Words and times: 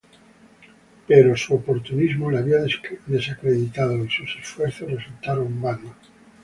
Pero 1.07 1.37
su 1.37 1.53
oportunismo 1.53 2.31
le 2.31 2.39
había 2.39 2.57
desacreditado 3.05 4.03
y 4.03 4.09
sus 4.09 4.35
esfuerzos 4.41 4.89
resultaron 4.91 5.61
vanos. 5.61 5.93